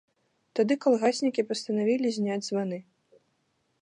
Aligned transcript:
Тады 0.59 0.77
калгаснікі 0.85 1.45
пастанавілі 1.49 2.07
зняць 2.17 2.43
званы. 2.49 2.79